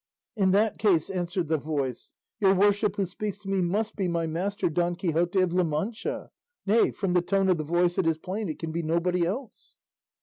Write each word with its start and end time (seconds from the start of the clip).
"In 0.35 0.49
that 0.49 0.79
case," 0.79 1.11
answered 1.11 1.47
the 1.47 1.59
voice, 1.59 2.13
"your 2.39 2.55
worship 2.55 2.95
who 2.95 3.05
speaks 3.05 3.37
to 3.43 3.47
me 3.47 3.61
must 3.61 3.95
be 3.95 4.07
my 4.07 4.25
master 4.25 4.67
Don 4.67 4.95
Quixote 4.95 5.39
of 5.41 5.53
La 5.53 5.63
Mancha; 5.63 6.31
nay, 6.65 6.89
from 6.89 7.13
the 7.13 7.21
tone 7.21 7.49
of 7.49 7.57
the 7.59 7.63
voice 7.63 7.99
it 7.99 8.07
is 8.07 8.17
plain 8.17 8.49
it 8.49 8.57
can 8.57 8.71
be 8.71 8.81
nobody 8.81 9.27
else." 9.27 9.77